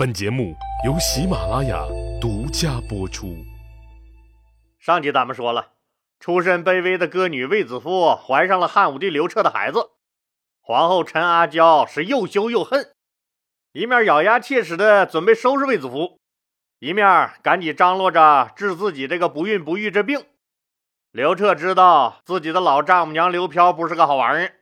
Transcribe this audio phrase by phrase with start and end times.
[0.00, 1.84] 本节目由喜马拉雅
[2.18, 3.36] 独家播出。
[4.78, 5.72] 上集咱们说了，
[6.18, 9.90] 出身卑微的歌女卫子夫怀上了汉武帝刘彻的孩子，
[10.62, 12.94] 皇后陈阿娇是又羞又恨，
[13.72, 16.18] 一面咬牙切齿的准备收拾卫子夫，
[16.78, 20.24] 一面赶紧张罗着治自己这个不孕不育这病。
[21.10, 24.54] 刘彻知道自己的老丈母娘刘飘不是个好玩意儿，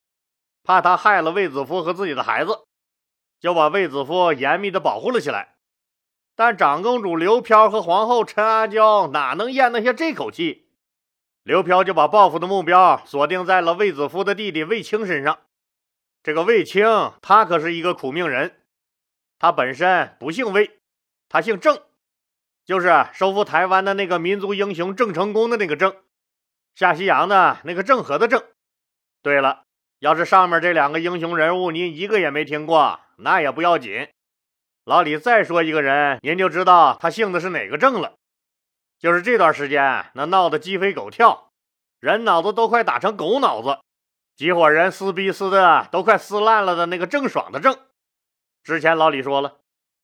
[0.64, 2.64] 怕她害了卫子夫和自己的孩子。
[3.40, 5.56] 就把卫子夫严密的保护了起来，
[6.34, 10.68] 但长公主刘飘和皇后陈阿娇哪能咽得下这口气？
[11.42, 15.38] 刘飘就把报复的目标锁定在了卫子夫的弟弟卫青身上。
[16.22, 16.84] 这个卫青，
[17.22, 18.60] 他可是一个苦命人，
[19.38, 20.78] 他本身不姓卫，
[21.28, 21.80] 他姓郑，
[22.66, 25.96] 就是收复台湾的那个民族英雄郑成功的那个郑，
[26.74, 28.42] 下西洋的那个郑和的郑。
[29.22, 29.62] 对了，
[30.00, 33.00] 要是上面这两个英雄人物您一个也没听过。
[33.20, 34.08] 那也不要紧，
[34.84, 38.14] 老李再说一个人，您就知道他姓的是哪个郑了。
[39.00, 41.50] 就是这段时间那闹得鸡飞狗跳，
[41.98, 43.80] 人脑子都快打成狗脑子，
[44.36, 47.76] 几伙人撕逼撕的都快撕烂了的那个郑爽的郑。
[48.62, 49.58] 之前老李说了，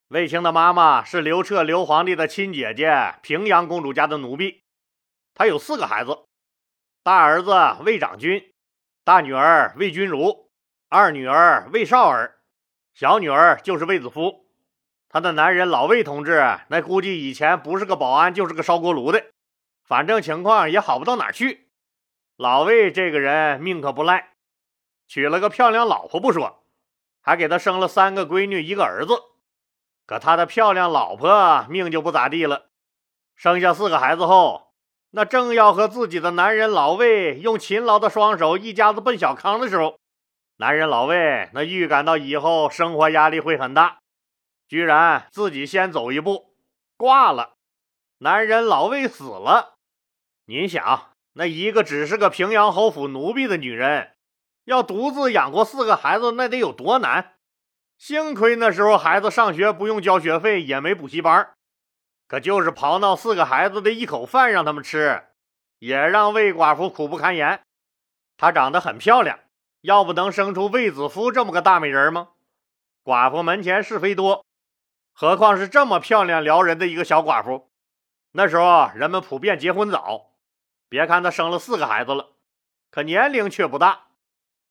[0.08, 4.64] 卫青的妈妈是刘彻刘皇帝的亲姐姐平阳公主家的奴婢，
[5.34, 6.24] 她有四个孩子，
[7.04, 7.52] 大儿子
[7.84, 8.52] 卫长君，
[9.04, 10.50] 大女儿卫君如，
[10.88, 12.33] 二女儿卫少儿。
[12.94, 14.46] 小女儿就是卫子夫，
[15.08, 19.24] 她的男人老卫同志，那估计以前不是个保安，就是个烧锅炉的，
[19.82, 21.66] 反正情况也好不到哪去。
[22.36, 24.34] 老卫这个人命可不赖，
[25.08, 26.62] 娶了个漂亮老婆不说，
[27.20, 29.14] 还给他生了三个闺女一个儿子。
[30.06, 32.66] 可他的漂亮老婆命就不咋地了，
[33.34, 34.68] 生下四个孩子后，
[35.10, 39.98] 那正要和自己的男人老卫用勤劳的双手一家子奔小康的时候。
[40.56, 43.98] 男人老魏那预感到以后生活压力会很大，
[44.68, 46.54] 居然自己先走一步
[46.96, 47.54] 挂了。
[48.18, 49.74] 男人老魏死了，
[50.46, 54.14] 您想，那一个只是个平阳侯府奴婢的女人，
[54.64, 57.34] 要独自养活四个孩子，那得有多难？
[57.98, 61.54] 幸亏那时候孩子上学不用交学费，也没补习班，
[62.28, 65.24] 可就是刨闹四个孩子的一口饭让他们吃，
[65.80, 67.60] 也让魏寡妇苦不堪言。
[68.36, 69.38] 她长得很漂亮。
[69.84, 72.30] 要不能生出卫子夫这么个大美人吗？
[73.04, 74.42] 寡妇门前是非多，
[75.12, 77.70] 何况是这么漂亮撩人的一个小寡妇。
[78.32, 80.30] 那时候人们普遍结婚早，
[80.88, 82.30] 别看她生了四个孩子了，
[82.90, 84.06] 可年龄却不大，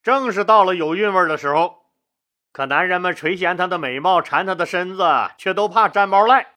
[0.02, 1.84] 正是到了有韵味的时候。
[2.52, 5.04] 可男人们垂涎她的美貌，馋她的身子，
[5.38, 6.56] 却都怕沾包赖，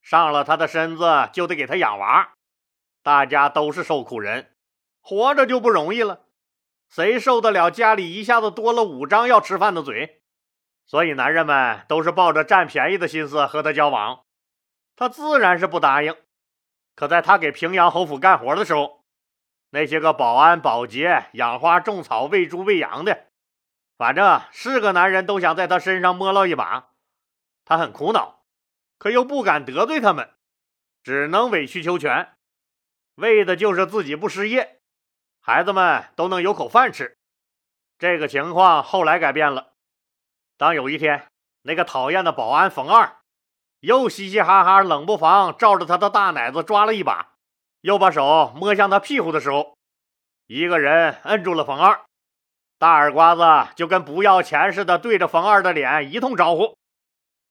[0.00, 2.32] 上了她的身子就得给她养娃。
[3.02, 4.54] 大家都是受苦人，
[5.02, 6.23] 活着就不容易了。
[6.94, 10.22] 谁受得了家里一下子多了五张要吃饭的嘴？
[10.86, 14.24] 所以男人们都是抱着占便宜的心思和他交往，
[14.94, 16.14] 他自然是不答应。
[16.94, 19.02] 可在他给平阳侯府干活的时候，
[19.70, 23.26] 那些个保安、保洁、养花、种草、喂猪、喂羊的，
[23.98, 26.90] 反正是个男人都想在他身上摸捞一把。
[27.64, 28.44] 他很苦恼，
[28.98, 30.30] 可又不敢得罪他们，
[31.02, 32.36] 只能委曲求全，
[33.16, 34.82] 为的就是自己不失业。
[35.46, 37.18] 孩子们都能有口饭吃，
[37.98, 39.74] 这个情况后来改变了。
[40.56, 41.26] 当有一天，
[41.60, 43.18] 那个讨厌的保安冯二
[43.80, 47.34] 又嘻嘻哈哈、冷不防照着他的大奶子抓了一把，
[47.82, 49.76] 又把手摸向他屁股的时候，
[50.46, 52.00] 一个人摁住了冯二，
[52.78, 56.74] 大耳刮子就跟不要钱似的对着冯二的脸一通招呼。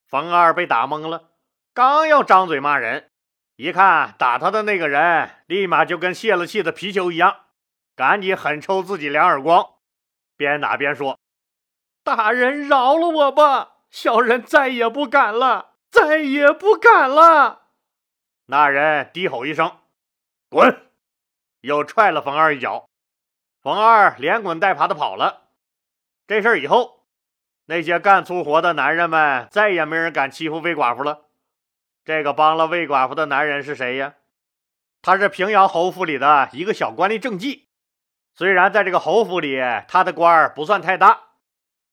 [0.08, 1.30] 冯二被打懵了，
[1.76, 3.12] 刚要张嘴骂人，
[3.56, 7.42] 一看打他的那个人立马就跟泄了气的皮球一样。
[7.96, 9.76] 赶紧狠抽自己两耳光，
[10.36, 11.20] 边打边说
[12.04, 17.68] ：“大人饶了我吧，小人再也不敢了，再也不敢了。”
[18.48, 19.80] 那人低吼一声
[20.50, 20.90] ：“滚！”
[21.62, 22.90] 又踹了冯二一脚，
[23.62, 25.50] 冯二连滚带爬的跑了。
[26.28, 27.06] 这事儿以后，
[27.66, 31.28] 那些干粗活的男人们再也没人敢欺负魏寡妇了。
[32.04, 34.16] 这个帮了魏寡妇的男人是谁呀？
[35.02, 37.70] 他是平阳侯府里的一个小官吏郑季。
[38.36, 41.20] 虽然在这个侯府里，他的官儿不算太大，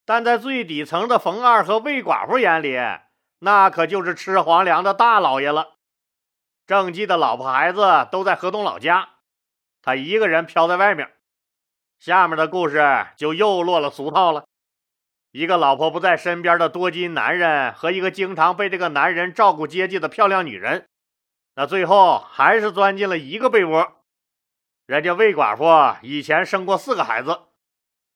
[0.07, 2.79] 但在最底层的冯二和魏寡妇眼里，
[3.41, 5.75] 那可就是吃皇粮的大老爷了。
[6.67, 9.09] 郑季的老婆孩子都在河东老家，
[9.83, 11.11] 他一个人飘在外面。
[11.99, 14.45] 下面的故事就又落了俗套了：
[15.33, 20.89] 一个老婆不在身边的多金男人和一个经常被这个男人照顾接济的漂亮女人，
[21.57, 24.00] 那最后还是钻进了一个被窝。
[24.91, 27.43] 人家魏寡妇以前生过四个孩子，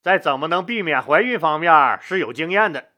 [0.03, 2.89] 在怎么能避免怀孕方面是有经验的。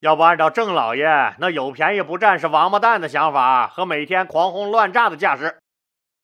[0.00, 5.60] 要不按照郑老爷那有便宜不占是王八蛋的想法和每天狂轰乱炸的架势，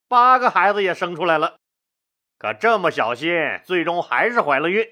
[0.09, 1.55] 八个孩子也生出来了。
[2.37, 3.31] 可这么小心，
[3.63, 4.85] 最终还是怀了孕。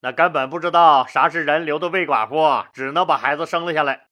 [0.00, 4.08] 那根本不知道啥是人流的魏寡妇，只能把孩子生了下来。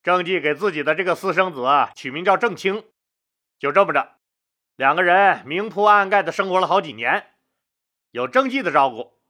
[0.00, 1.66] 郑继给自己的这个私生子
[1.96, 2.84] 取名叫郑清。
[3.58, 4.12] 就这么着，
[4.76, 7.30] 两个人明铺暗盖的生活了好几年，
[8.10, 9.20] 有郑继的照顾，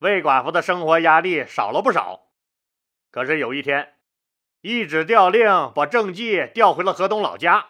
[0.00, 2.28] 魏寡妇的生活压力少了不少。
[3.12, 3.94] 可是有一天，
[4.60, 7.66] 一纸调令把郑继调回了河东老家。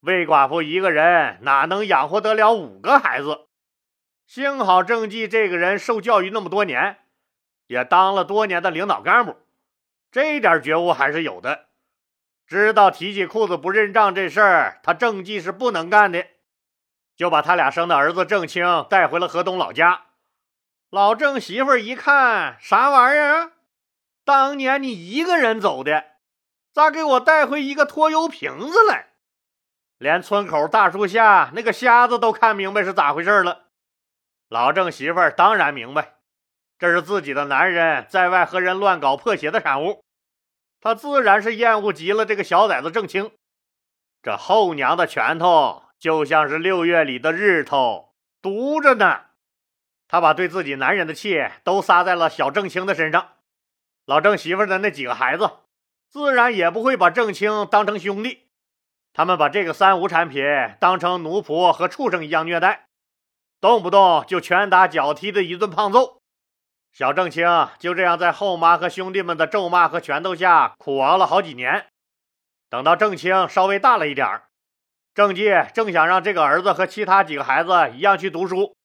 [0.00, 3.46] 魏寡妇一个人哪能养活得了五个孩子？
[4.26, 6.98] 幸好郑继这个人受教育那么多年，
[7.68, 9.36] 也当了多年的领导干部，
[10.10, 11.68] 这点觉悟还是有的。
[12.46, 16.26] 知道提起裤子不认账这事儿，他郑继是不能干的，
[17.16, 20.02] 就把他俩生的儿子郑清带回了河东老家。
[20.90, 23.52] 老郑媳妇一看，啥玩意儿？
[24.24, 26.04] 当年你一个人走的，
[26.72, 29.08] 咋给我带回一个拖油瓶子来？
[29.98, 33.68] 连村口大树下那个瞎子都看明白是咋回事了。
[34.50, 36.16] 老郑媳妇当然明白，
[36.78, 40.03] 这是自己的男人在外和人乱搞破鞋的产物，
[40.84, 43.30] 他自然是厌恶极了这个小崽子郑清。
[44.22, 49.22] 这后娘的拳头就像是六月里的日头，毒着呢。
[50.06, 53.32] 他把对自己男人的气都撒在了小郑清的身上。
[54.04, 55.50] 老郑媳妇的那几个孩子，
[56.10, 58.48] 自然也不会把郑清当成兄弟，
[59.14, 60.44] 他们把这个三无产品
[60.78, 62.88] 当成奴仆和畜生一样虐待，
[63.58, 66.20] 动不动就拳打脚踢的一顿胖揍。
[66.94, 67.44] 小郑清
[67.80, 71.86] 就这样在后妈和兄弟们的咒骂和拳头下苦熬了好几年。
[72.70, 74.42] 等到郑清稍微大了一点
[75.12, 78.76] 郑继正想让这个儿子和其他几个孩子一样去读书，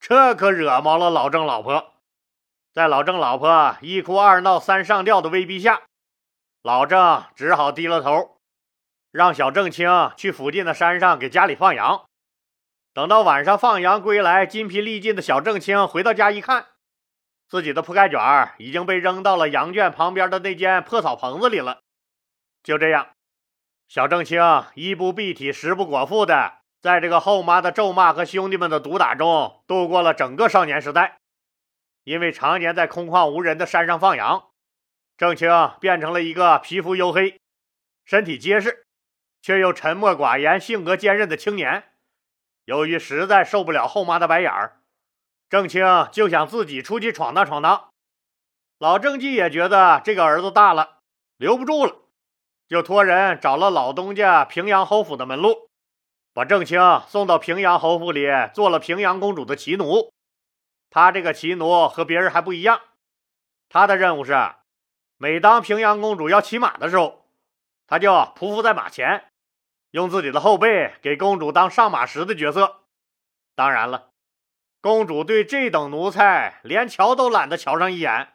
[0.00, 1.92] 这可惹毛了老郑老婆。
[2.72, 5.82] 在老郑老婆一哭二闹三上吊的威逼下，
[6.62, 8.38] 老郑只好低了头，
[9.10, 12.06] 让小郑清去附近的山上给家里放羊。
[12.94, 16.66] 等到晚上放羊归来，筋疲力尽的小郑清回到家一看，
[17.48, 18.18] 自己的铺盖卷
[18.58, 21.80] 已经被扔到了羊圈旁边的那间破草棚子里了。
[22.62, 23.08] 就这样，
[23.88, 24.40] 小郑清
[24.74, 31.18] 衣不蔽体、食不果腹的，在这个后妈的咒骂和兄弟们的毒打中度过了整个少年时代。
[32.04, 34.50] 因为常年在空旷无人的山上放羊，
[35.16, 35.48] 郑清
[35.80, 37.40] 变成了一个皮肤黝黑、
[38.04, 38.84] 身体结实，
[39.40, 41.84] 却又沉默寡言、性格坚韧的青年。
[42.64, 44.80] 由于实在受不了后妈的白眼儿，
[45.48, 47.90] 郑清就想自己出去闯荡闯荡。
[48.78, 50.98] 老郑记也觉得这个儿子大了，
[51.36, 51.96] 留不住了，
[52.68, 55.68] 就托人找了老东家平阳侯府的门路，
[56.32, 60.12] 把郑清送到平阳侯府里，做了平阳公主的骑奴。
[60.90, 62.80] 他这个骑奴和别人还不一样，
[63.68, 64.34] 他的任务是，
[65.16, 67.26] 每当平阳公主要骑马的时候，
[67.86, 69.30] 他就匍匐在马前，
[69.92, 72.82] 用自己的后背给公主当上马石的角色。
[73.54, 74.10] 当然了，
[74.84, 78.34] 公主对这等奴才连瞧都懒得瞧上一眼。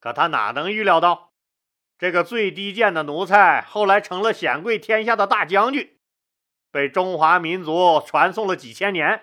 [0.00, 1.32] 可她哪能预料到，
[1.96, 5.96] 这个最低贱的奴才后来成了显贵天下的大将军，
[6.70, 9.22] 被中华民族传颂了几千年。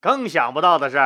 [0.00, 0.98] 更想不到的是。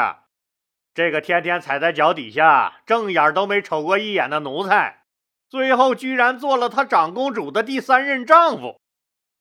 [0.95, 5.03] 这个天天踩在脚底下、正眼都没瞅过一眼的奴才，
[5.49, 8.81] 最后居然做了她长公主的第三任丈夫。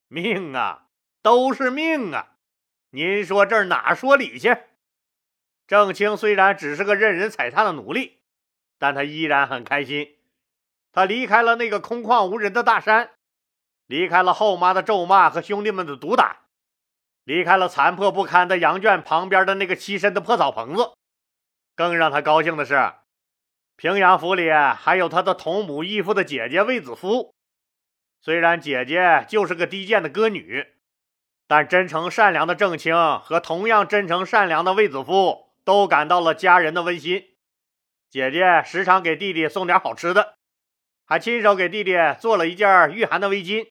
[0.08, 0.88] 命啊，
[1.22, 2.30] 都是命啊！
[2.90, 4.58] 您说这哪说理去？
[5.68, 8.20] 郑清虽然只是个任人踩踏的奴隶，
[8.78, 10.18] 但他依然很开心。
[10.92, 13.12] 他离开了那个空旷无人的大山，
[13.88, 16.42] 离开了后妈的咒骂和兄弟们的毒打，
[17.24, 20.92] 离开了残破不堪的羊圈旁边的那个栖身的破草棚子。
[21.76, 22.94] 更让他高兴的是，
[23.76, 27.34] 平阳府里还有他的同母异父的姐姐卫子夫。
[28.22, 30.68] 虽然姐姐就是个低贱的歌女，
[31.48, 37.36] 但真诚善良的郑清和同样真诚善良的卫子夫都感到了家人的温馨。
[38.10, 40.36] 姐姐时常给弟弟送点好吃的，
[41.06, 43.70] 还亲手给弟弟做了一件御寒的围巾。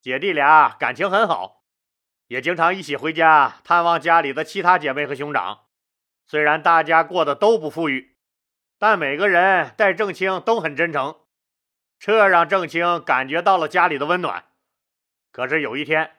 [0.00, 1.64] 姐弟俩感情很好，
[2.28, 5.66] 也经常一起回家探望家里的其他姐妹和兄长。
[6.26, 8.16] 虽然大家过得都不富裕，
[8.78, 11.16] 但每个人待郑清都很真诚，
[11.98, 14.44] 这让郑清感觉到了家里的温暖。
[15.32, 16.18] 可是有一天，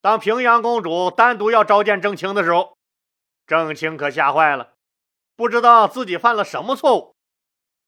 [0.00, 2.73] 当平阳公主单独要召见郑清的时候，
[3.46, 4.74] 郑清可吓坏了，
[5.36, 7.16] 不知道自己犯了什么错误，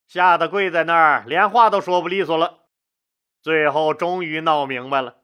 [0.07, 2.65] 吓得跪在那儿，连话都说不利索了。
[3.41, 5.19] 最后终于闹明白了，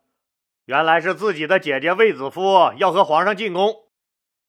[0.65, 3.75] 原来是自己的姐姐卫子夫要和皇上进宫。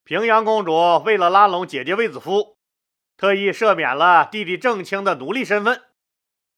[0.03, 2.57] 平阳公主为了拉拢姐姐卫子夫，
[3.17, 5.81] 特意赦免了弟弟郑清的奴隶身份，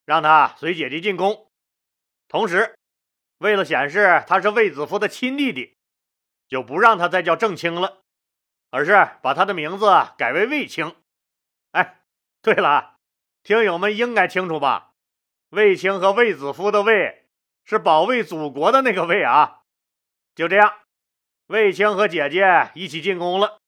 [0.03, 1.49] 让他随姐姐进宫。
[2.27, 2.75] 同时，
[3.37, 5.77] 为了显示他是卫子夫的亲弟弟，
[6.47, 8.01] 就不让他再叫郑清了，
[8.75, 8.91] 而是
[9.21, 9.85] 把他的名字
[10.17, 10.93] 改为卫青。
[11.71, 12.01] 哎，
[12.41, 12.95] 对了，
[13.41, 14.91] 听友们应该清楚吧？
[15.51, 17.23] 卫青和卫子夫的卫
[17.63, 19.61] 是保卫祖国的那个卫啊。
[20.35, 20.73] 就这样，
[21.47, 23.59] 卫青和姐姐一起进宫了。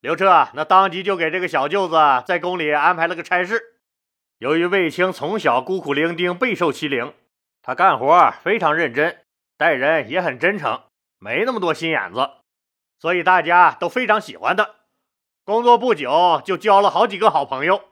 [0.00, 3.80] 刘彻那当即就给这个小舅子在宫里安排了个差事。
[4.36, 7.14] 由于卫青从小孤苦伶仃，备受欺凌，
[7.62, 9.24] 他干活非常认真，
[9.56, 10.82] 待人也很真诚，
[11.18, 12.30] 没那么多心眼子，
[12.98, 14.76] 所以大家都非常喜欢他。
[15.44, 17.84] 工作不久就交了好几个好朋友，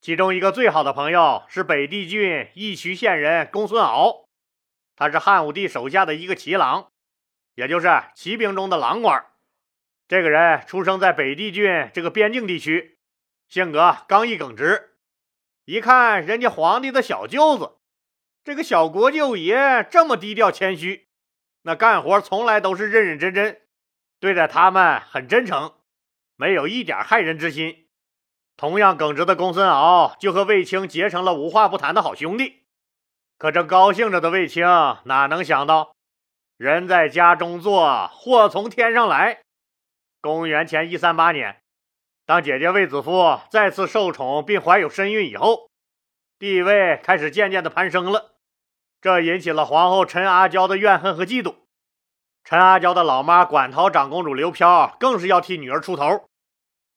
[0.00, 4.24] 其中一个最好的朋友是北地郡义渠县人公孙敖，
[4.96, 6.88] 他是汉武帝手下的一个骑郎，
[7.54, 9.24] 也就是骑兵中的郎官。
[10.08, 12.98] 这个人出生在北地郡这个边境地区，
[13.48, 14.96] 性格刚毅耿直。
[15.66, 17.76] 一看人家皇帝的小舅子，
[18.42, 21.06] 这个小国舅爷这么低调谦虚，
[21.62, 23.60] 那干活从来都是认认真真，
[24.20, 25.72] 对待他们很真诚，
[26.36, 27.88] 没有一点害人之心。
[28.56, 32.64] 同样耿直的公孙敖就和卫青结成了无话不谈的好兄弟。
[33.38, 34.66] 可正高兴着的卫青
[35.04, 35.96] 哪能想到，
[36.58, 39.40] 人在家中坐，祸从天上来。
[40.20, 41.62] 公元前一三八年，
[42.26, 45.70] 当姐姐卫子夫再次受宠并怀有身孕以后，
[46.38, 48.32] 地位开始渐渐的攀升了。
[49.00, 51.54] 这引起了皇后陈阿娇的怨恨和嫉妒。
[52.44, 56.28] 陈阿娇的老妈馆陶长公主刘飘更是要替女儿出头，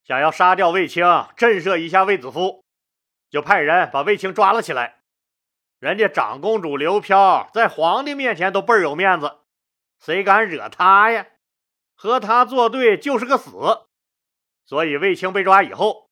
[0.04, 2.64] 想要杀掉卫青，震慑一下卫子夫，
[3.30, 5.02] 就派人把卫青抓了起来。
[5.80, 9.40] 人家长公主刘飘在皇帝面前都倍儿有面子，
[10.00, 11.28] 谁敢惹她呀？
[11.96, 13.52] 和他作对就是个死，
[14.66, 16.10] 所以卫青被抓以后，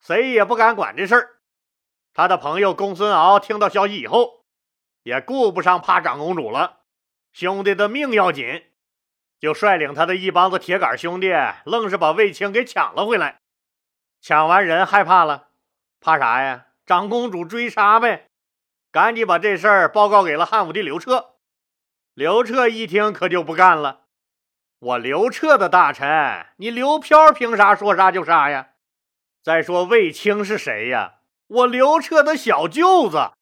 [0.00, 1.40] 谁也不敢管这事儿。
[2.14, 4.44] 他的朋友公孙敖听到消息以后，
[5.02, 6.80] 也顾不上怕长公主了，
[7.32, 8.62] 兄弟的命要紧，
[9.44, 11.30] 就率领他的一帮子铁杆兄弟，
[11.66, 13.40] 愣是把卫青给抢了回来。
[14.22, 15.48] 抢完人害怕了，
[16.00, 16.68] 怕啥呀？
[16.86, 18.28] 长公主追杀呗，
[18.90, 21.34] 赶紧把这事儿报告给了汉武帝刘彻。
[22.14, 24.04] 刘彻一听可就不干了。
[24.78, 28.68] 我刘彻的大臣，你刘飘凭啥说杀就杀呀？
[29.42, 31.16] 再说卫青是谁呀？
[31.48, 33.32] 我刘彻的小舅子，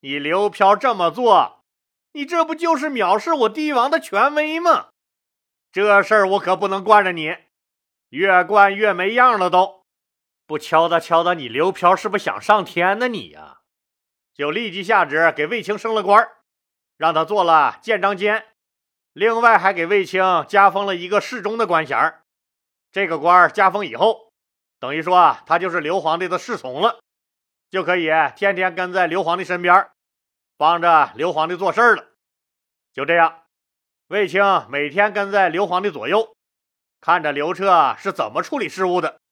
[0.00, 1.64] 你刘飘这么做，
[2.12, 4.88] 你这不就是藐视我帝王的权威吗？
[5.72, 7.34] 这事儿我可不能惯着你，
[8.10, 9.86] 越惯越没样了，都
[10.46, 13.08] 不敲打敲打你刘飘，是不是想上天呢？
[13.08, 13.60] 你呀，
[14.34, 16.28] 就立即下旨给卫青升了官，
[16.98, 18.44] 让他做了建章监。
[19.14, 22.22] 另外还给卫青加封了一个侍中的官衔
[22.90, 24.30] 这个官加封以后，
[24.78, 27.00] 等于说他就是刘皇帝的侍从了，
[27.70, 29.90] 就可以天天跟在刘皇帝身边，
[30.58, 32.10] 帮着刘皇帝做事了。
[32.92, 33.41] 就这样，
[34.12, 36.36] 卫青每天跟在刘皇帝左右，
[37.00, 39.22] 看着刘彻是怎么处理事务的。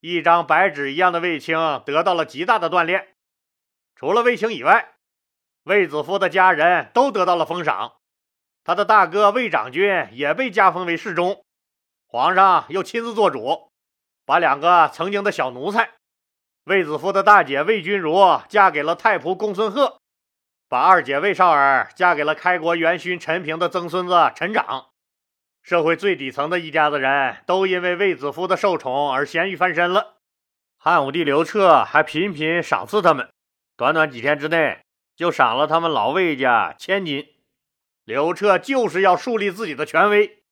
[0.00, 3.08] 一张白纸一样的卫青得到了极大的锻炼。
[3.94, 4.94] 除了卫青以外，
[5.64, 7.96] 卫子夫的家人都得到了封赏。
[8.64, 11.44] 他的大哥卫长君也被加封为侍中，
[12.06, 13.70] 皇上又亲自做主，
[14.24, 15.90] 把两个曾经的小奴才，
[16.64, 18.16] 卫子夫的大姐卫君如
[18.48, 20.00] 嫁给了太仆公孙贺，
[20.68, 24.86] 把二姐魏少儿嫁给了开国元勋陈平的曾孙子陈长。
[25.62, 30.18] 社会最底层的一家子人都因为卫子夫的受宠而咸鱼翻身了。
[30.78, 33.28] 汉武帝刘彻还频频赏赐他们，
[33.76, 34.80] 短短几天之内
[35.16, 37.26] 就赏了他们老魏家千金。
[38.04, 40.44] 刘彻就是要树立自己的权威，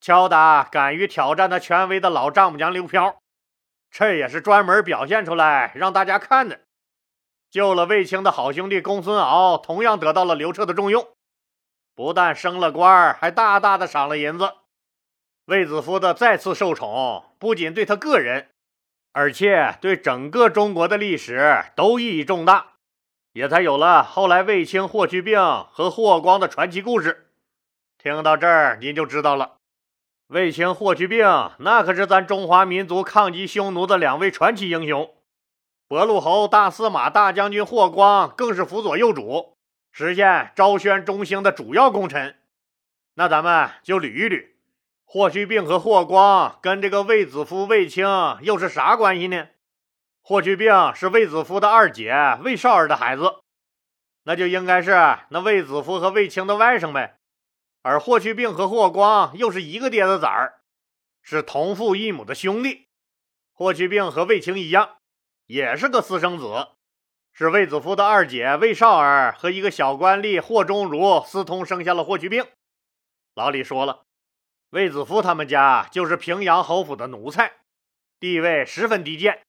[0.00, 3.18] 敲打敢于挑战他权威的老丈母娘刘飘，
[3.90, 6.60] 这也是专门表现出来让大家看的。
[7.50, 11.08] 救了卫青的好兄弟公孙敖，同样得到了刘彻的重用，
[11.96, 14.52] 不但升了官，还大大的赏了银子。
[15.46, 18.50] 卫子夫的再次受宠，不仅对他个人，
[19.12, 22.74] 而且对整个中国的历史都意义重大。
[23.32, 25.40] 也才有了后来卫青、霍去病
[25.72, 27.30] 和霍光的传奇故事。
[27.98, 29.56] 听到这儿，您就知道了，
[30.28, 31.26] 卫青、霍去病
[31.58, 35.12] 那可是咱中华民族抗击匈奴的两位传奇英雄。
[35.90, 39.56] 博陆侯大司马大将军霍光更是辅佐幼主，
[39.90, 42.38] 实现昭宣中兴的主要功臣。
[43.14, 44.50] 那咱们就捋一捋，
[45.04, 48.06] 霍去病和霍光跟这个卫子夫、卫青
[48.42, 49.48] 又是啥关系呢？
[50.22, 53.40] 霍去病是卫子夫的二姐卫少儿的孩子，
[54.22, 54.92] 那就应该是
[55.30, 57.18] 那卫子夫和卫青的外甥呗。
[57.82, 60.60] 而霍去病和霍光又是一个爹的崽儿，
[61.20, 62.86] 是同父异母的兄弟。
[63.52, 64.98] 霍去病和卫青一样，
[65.50, 66.68] 也是个私生子，
[67.32, 72.46] 是卫子夫的二姐卫少儿和一个小官吏霍中儒私通生下了霍去病。
[73.34, 74.04] 老李说了，
[74.70, 77.50] 卫子夫他们家就是平阳侯府的奴才，
[78.20, 79.42] 地位十分低贱，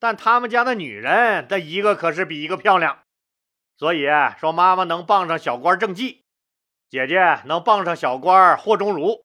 [0.00, 2.98] 但他们家的女人，那一个可是比一个漂亮。
[3.76, 4.08] 所以
[4.40, 6.24] 说，妈妈能傍上小官郑继，
[6.90, 9.24] 姐姐能傍上小官霍中儒，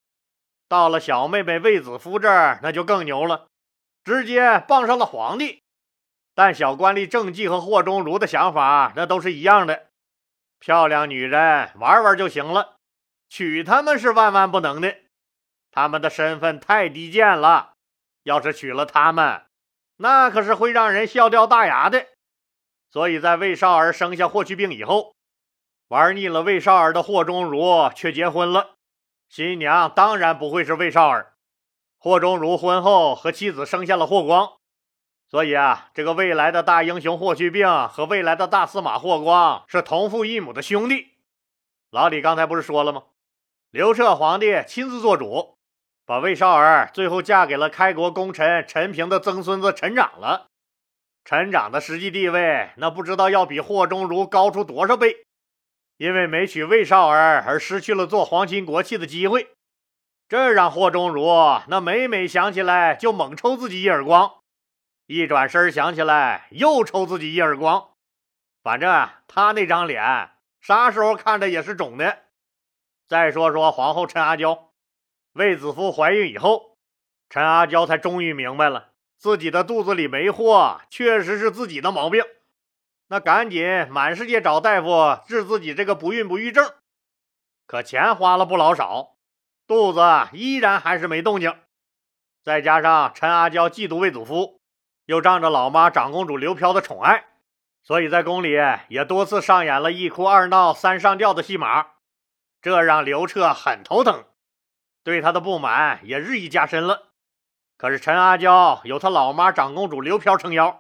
[0.68, 3.48] 到了小妹妹卫子夫这儿，那就更牛了，
[4.04, 5.63] 直接傍上了皇帝。
[6.36, 9.88] 但小官吏郑继和霍中儒的想法，那都是一样的，
[10.60, 12.78] 漂亮女人玩玩就行了，
[13.30, 14.96] 娶她们是万万不能的，
[15.72, 17.74] 他们的身份太低贱了，
[18.24, 19.44] 要是娶了她们，
[19.98, 22.08] 那可是会让人笑掉大牙的。
[22.92, 25.16] 所以在魏少儿生下霍去病以后，
[25.88, 28.76] 玩腻了魏少儿的霍中儒却结婚了。
[29.30, 31.34] 新娘当然不会是魏少儿。
[31.98, 34.54] 霍中儒婚后和妻子生下了霍光，
[35.34, 41.08] 所以啊，这个未来的大英雄霍去病和未来的大司马霍光是同父异母的兄弟。
[41.90, 43.06] 老李刚才不是说了吗？
[43.72, 45.58] 刘彻皇帝亲自做主，
[46.06, 50.50] 把魏少儿最后嫁给了开国功臣陈平的曾孙子陈长了。
[51.26, 55.26] 陈长的实际地位，那不知道要比霍中儒高出多少倍。
[55.98, 59.48] 因为没娶魏少儿而失去了做皇亲国戚的机会，
[60.30, 61.26] 这让霍中儒
[61.70, 64.32] 那每每想起来就猛抽自己一耳光，
[65.06, 67.92] 一转身想起来又抽自己一耳光。
[68.62, 70.32] 反正啊他那张脸
[70.62, 72.20] 啥时候看着也是肿的。
[73.08, 74.72] 再说说皇后陈阿娇，
[75.34, 76.78] 卫子夫怀孕以后，
[77.30, 78.92] 陈阿娇才终于明白了。
[79.18, 82.24] 自己的肚子里没货，确实是自己的毛病。
[83.08, 86.74] 那赶紧满世界找大夫治自己这个不孕不育症。
[87.68, 89.18] 可钱花了不老少，
[89.68, 91.54] 肚子依然还是没动静。
[92.42, 94.62] 再加上陈阿娇嫉妒卫子夫，
[95.06, 97.26] 又仗着老妈长公主刘飘的宠爱，
[97.82, 98.58] 所以在宫里
[98.88, 101.88] 也多次上演了一哭二闹三上吊的戏码。
[102.62, 104.24] 这让刘彻很头疼，
[105.04, 107.10] 对他的不满也日益加深了。
[107.78, 110.80] 可是陈阿娇有她老妈长公主刘飘撑腰，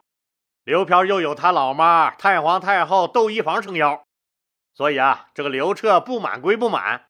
[0.63, 4.05] 刘飘又有他老妈太皇太后窦漪房撑腰，
[4.73, 7.07] 所以啊，这个刘彻不满归不满，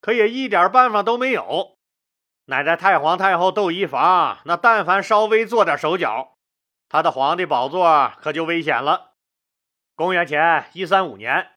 [0.00, 1.76] 可也一点办法都没有。
[2.46, 6.35] 乃在太皇太后窦漪房那但凡稍微做点手脚，
[6.96, 9.12] 他的皇帝宝座可就危险了。
[9.94, 11.50] 公元前一三五年，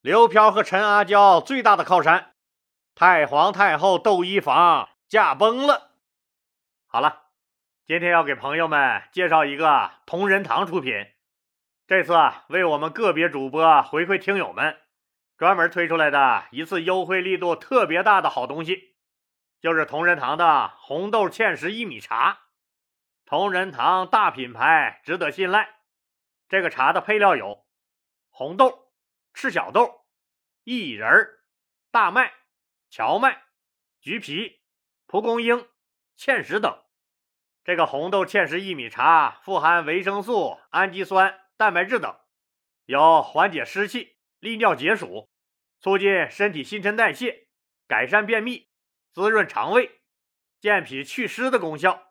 [0.00, 2.36] 刘飘和陈阿娇最大的靠山
[2.94, 5.90] 太皇太后窦漪房驾崩了。
[6.86, 7.22] 好了，
[7.86, 11.08] 今天要给朋友们介绍一个同仁堂出品，
[11.88, 12.14] 这次
[12.48, 14.78] 为我们个别主播回馈听友们
[15.36, 18.94] 专门推出来的一次优惠力度特别大的好东西，
[19.60, 22.42] 就是同仁堂的红豆芡实薏米茶。
[23.28, 25.80] 同仁堂大品牌，值得信赖。
[26.48, 27.66] 这个茶的配料有
[28.30, 28.90] 红豆、
[29.34, 30.06] 赤小豆、
[30.64, 31.10] 薏仁、
[31.90, 32.32] 大麦、
[32.88, 33.42] 荞麦、
[34.00, 34.62] 橘皮、
[35.06, 35.68] 蒲公英。
[36.16, 36.82] 芡实等，
[37.64, 42.18] 这个红豆芡实薏米茶富含维生素、氨基酸、蛋白质等，
[42.86, 45.28] 有缓解湿气、利尿解暑、
[45.80, 47.48] 促进身体新陈代谢、
[47.86, 48.70] 改善便秘、
[49.12, 50.00] 滋润肠胃、
[50.58, 52.07] 健脾祛湿的功效。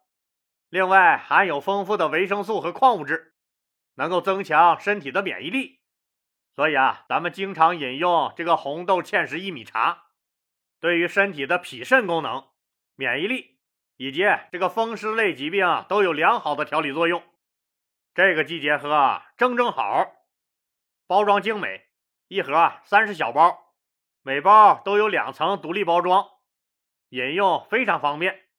[0.70, 3.36] 另外含有丰富的维生素和矿物质，
[3.96, 5.82] 能够增强身体的免疫力。
[6.56, 10.08] 所以啊，咱们经常饮用这个红豆芡实薏米茶，
[10.80, 12.48] 对于身体的脾肾功能、
[12.96, 13.56] 免疫力。
[14.00, 17.24] 以及这个风湿类疾病都有良好的调理作用，
[18.14, 20.12] 这个季节喝正正好。
[21.08, 21.88] 包装精美，
[22.28, 23.74] 一盒三十小包，
[24.22, 26.30] 每包都有两层独立包装，
[27.10, 28.50] 饮用非常方便。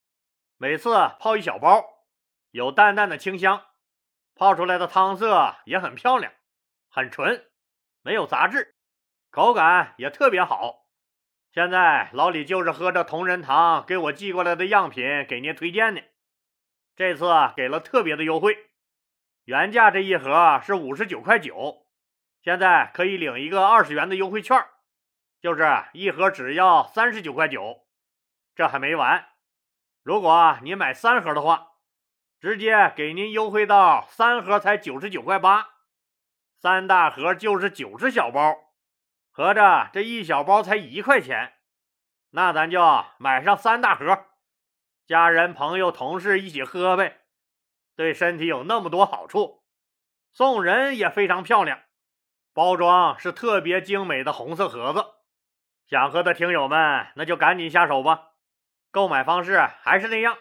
[0.57, 1.98] 每次泡一小包，
[2.51, 3.67] 有淡淡的清香，
[4.35, 6.33] 泡出来的汤色也很漂亮，
[6.89, 7.47] 很纯，
[8.03, 8.77] 没有杂质，
[9.31, 10.87] 口感也特别好。
[11.53, 16.03] 现在老李就是喝着同仁堂给我寄过来的样品给您推荐的，
[16.95, 18.71] 这次给了特别的优惠，
[19.45, 21.87] 原价这一盒是五十九块九，
[22.43, 24.57] 现在可以领一个二十元的优惠券，
[25.41, 27.87] 就是一盒只要三十九块九。
[28.55, 29.29] 这还没完，
[30.03, 31.67] 如果你买三盒的话，
[32.40, 35.70] 直接给您优惠到三盒才九十九块八，
[36.57, 38.57] 三大盒就是九十小包。
[39.31, 41.55] 合着这一小包才一块钱，
[42.31, 44.27] 那咱就买上三大盒，
[45.07, 47.22] 家人、朋友、同事一起喝呗，
[47.96, 49.64] 对身体有那么多好处。
[50.31, 51.81] 送人也非常漂亮，
[52.53, 55.05] 包装是特别精美的红色盒子。
[55.87, 58.33] 想喝的听友们，那就赶紧下手吧。
[58.90, 60.38] 购买方式还是那样，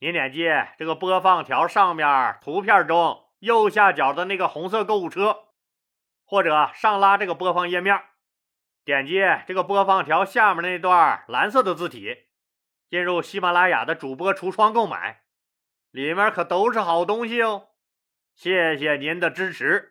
[0.00, 5.44] 您点击这个播放条上面图片中右下角的那个红色购物车。
[6.24, 8.00] 或者上拉这个播放页面，
[8.84, 12.28] 点击这个播放条下面那段蓝色的字体，
[12.88, 15.22] 进入喜马拉雅的主播橱窗购买，
[15.90, 17.70] 里面可都是好东西哦！
[18.36, 19.89] 谢谢您的支持。